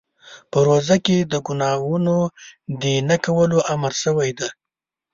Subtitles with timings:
[0.51, 2.17] په روژه کې د ګناهونو
[2.81, 4.49] د نه کولو امر شوی دی.